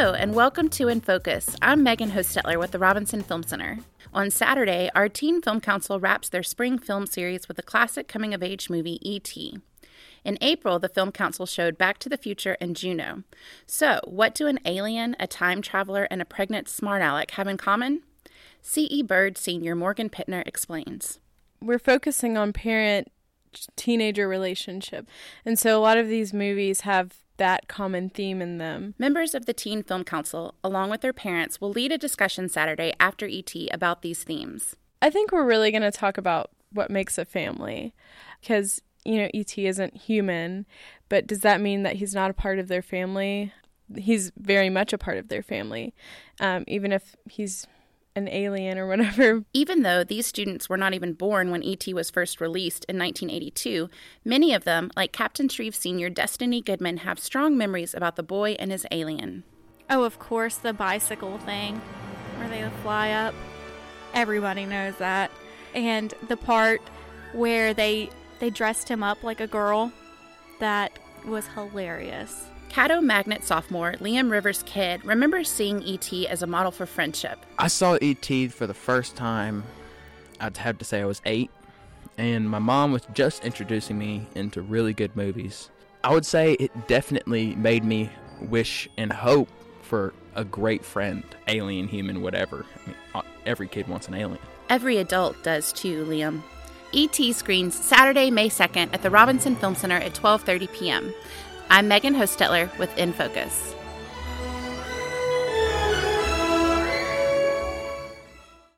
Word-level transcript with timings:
Hello, 0.00 0.14
and 0.14 0.32
welcome 0.32 0.68
to 0.68 0.86
In 0.86 1.00
Focus. 1.00 1.56
I'm 1.60 1.82
Megan 1.82 2.12
Hostetler 2.12 2.56
with 2.56 2.70
the 2.70 2.78
Robinson 2.78 3.20
Film 3.20 3.42
Center. 3.42 3.80
On 4.14 4.30
Saturday, 4.30 4.88
our 4.94 5.08
Teen 5.08 5.42
Film 5.42 5.60
Council 5.60 5.98
wraps 5.98 6.28
their 6.28 6.44
spring 6.44 6.78
film 6.78 7.04
series 7.04 7.48
with 7.48 7.56
the 7.56 7.64
classic 7.64 8.06
coming 8.06 8.32
of 8.32 8.40
age 8.40 8.70
movie 8.70 9.00
E.T. 9.02 9.58
In 10.24 10.38
April, 10.40 10.78
the 10.78 10.88
Film 10.88 11.10
Council 11.10 11.46
showed 11.46 11.76
Back 11.76 11.98
to 11.98 12.08
the 12.08 12.16
Future 12.16 12.56
and 12.60 12.76
Juno. 12.76 13.24
So, 13.66 13.98
what 14.04 14.36
do 14.36 14.46
an 14.46 14.60
alien, 14.64 15.16
a 15.18 15.26
time 15.26 15.62
traveler, 15.62 16.06
and 16.12 16.22
a 16.22 16.24
pregnant 16.24 16.68
smart 16.68 17.02
aleck 17.02 17.32
have 17.32 17.48
in 17.48 17.56
common? 17.56 18.04
C.E. 18.62 19.02
Byrd 19.02 19.36
Sr. 19.36 19.74
Morgan 19.74 20.10
Pittner 20.10 20.46
explains. 20.46 21.18
We're 21.60 21.80
focusing 21.80 22.38
on 22.38 22.52
parent 22.52 23.10
teenager 23.74 24.28
relationship. 24.28 25.08
And 25.44 25.58
so 25.58 25.76
a 25.76 25.82
lot 25.82 25.98
of 25.98 26.06
these 26.06 26.32
movies 26.32 26.82
have 26.82 27.16
that 27.38 27.68
common 27.68 28.10
theme 28.10 28.42
in 28.42 28.58
them. 28.58 28.94
Members 28.98 29.34
of 29.34 29.46
the 29.46 29.54
Teen 29.54 29.82
Film 29.82 30.04
Council, 30.04 30.54
along 30.62 30.90
with 30.90 31.00
their 31.00 31.12
parents, 31.12 31.60
will 31.60 31.70
lead 31.70 31.90
a 31.90 31.98
discussion 31.98 32.48
Saturday 32.48 32.92
after 33.00 33.26
ET 33.26 33.52
about 33.72 34.02
these 34.02 34.22
themes. 34.22 34.76
I 35.00 35.10
think 35.10 35.32
we're 35.32 35.44
really 35.44 35.70
going 35.70 35.82
to 35.82 35.90
talk 35.90 36.18
about 36.18 36.50
what 36.72 36.90
makes 36.90 37.16
a 37.16 37.24
family 37.24 37.94
because, 38.40 38.82
you 39.04 39.18
know, 39.18 39.28
ET 39.32 39.56
isn't 39.56 39.96
human, 39.96 40.66
but 41.08 41.26
does 41.26 41.40
that 41.40 41.60
mean 41.60 41.82
that 41.84 41.96
he's 41.96 42.14
not 42.14 42.30
a 42.30 42.34
part 42.34 42.58
of 42.58 42.68
their 42.68 42.82
family? 42.82 43.52
He's 43.96 44.30
very 44.36 44.68
much 44.68 44.92
a 44.92 44.98
part 44.98 45.16
of 45.16 45.28
their 45.28 45.42
family, 45.42 45.94
um, 46.40 46.64
even 46.66 46.92
if 46.92 47.16
he's 47.26 47.66
an 48.18 48.28
alien 48.28 48.76
or 48.76 48.86
whatever. 48.86 49.44
Even 49.54 49.82
though 49.82 50.04
these 50.04 50.26
students 50.26 50.68
were 50.68 50.76
not 50.76 50.92
even 50.92 51.14
born 51.14 51.50
when 51.50 51.64
ET 51.64 51.86
was 51.94 52.10
first 52.10 52.40
released 52.40 52.84
in 52.86 52.98
1982, 52.98 53.88
many 54.24 54.52
of 54.52 54.64
them, 54.64 54.90
like 54.96 55.12
Captain 55.12 55.48
Shreve 55.48 55.74
Sr. 55.74 56.10
Destiny 56.10 56.60
Goodman, 56.60 56.98
have 56.98 57.18
strong 57.18 57.56
memories 57.56 57.94
about 57.94 58.16
the 58.16 58.22
boy 58.22 58.56
and 58.58 58.70
his 58.70 58.86
alien. 58.90 59.44
Oh, 59.88 60.04
of 60.04 60.18
course, 60.18 60.56
the 60.56 60.74
bicycle 60.74 61.38
thing 61.38 61.80
where 62.36 62.48
they 62.48 62.68
fly 62.82 63.12
up. 63.12 63.34
Everybody 64.12 64.66
knows 64.66 64.96
that. 64.98 65.30
And 65.74 66.12
the 66.28 66.36
part 66.36 66.82
where 67.32 67.72
they 67.72 68.10
they 68.38 68.50
dressed 68.50 68.88
him 68.88 69.02
up 69.02 69.22
like 69.22 69.40
a 69.40 69.46
girl, 69.46 69.92
that 70.60 70.98
was 71.24 71.46
hilarious. 71.48 72.46
Caddo 72.68 73.02
Magnet 73.02 73.44
sophomore 73.44 73.94
Liam 73.94 74.30
Rivers 74.30 74.62
Kidd 74.64 75.04
remembers 75.04 75.48
seeing 75.48 75.82
E.T. 75.82 76.28
as 76.28 76.42
a 76.42 76.46
model 76.46 76.70
for 76.70 76.86
friendship. 76.86 77.44
I 77.58 77.68
saw 77.68 77.98
E.T. 78.00 78.48
for 78.48 78.66
the 78.66 78.74
first 78.74 79.16
time, 79.16 79.64
I'd 80.38 80.56
have 80.58 80.78
to 80.78 80.84
say 80.84 81.00
I 81.00 81.06
was 81.06 81.22
eight, 81.24 81.50
and 82.18 82.48
my 82.48 82.58
mom 82.58 82.92
was 82.92 83.02
just 83.14 83.44
introducing 83.44 83.98
me 83.98 84.26
into 84.34 84.60
really 84.60 84.92
good 84.92 85.16
movies. 85.16 85.70
I 86.04 86.12
would 86.12 86.26
say 86.26 86.52
it 86.54 86.86
definitely 86.86 87.54
made 87.56 87.84
me 87.84 88.10
wish 88.40 88.88
and 88.96 89.12
hope 89.12 89.48
for 89.82 90.12
a 90.34 90.44
great 90.44 90.84
friend, 90.84 91.24
alien, 91.48 91.88
human, 91.88 92.20
whatever. 92.20 92.66
I 92.76 92.86
mean, 92.86 92.96
uh, 93.14 93.22
every 93.46 93.66
kid 93.66 93.88
wants 93.88 94.08
an 94.08 94.14
alien. 94.14 94.38
Every 94.68 94.98
adult 94.98 95.42
does 95.42 95.72
too, 95.72 96.04
Liam. 96.04 96.42
E.T. 96.92 97.32
screens 97.32 97.74
Saturday, 97.74 98.30
May 98.30 98.48
2nd 98.48 98.94
at 98.94 99.02
the 99.02 99.10
Robinson 99.10 99.56
Film 99.56 99.74
Center 99.74 99.96
at 99.96 100.14
12:30 100.14 100.72
p.m. 100.72 101.14
I'm 101.70 101.86
Megan 101.86 102.14
Hostetler 102.14 102.76
with 102.78 102.96
In 102.96 103.12
Focus. 103.12 103.74